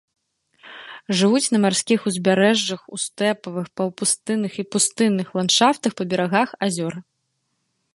[1.19, 6.93] Жывуць на марскіх узбярэжжах, у стэпавых, паўпустынных і пустынных ландшафтах па берагах азёр.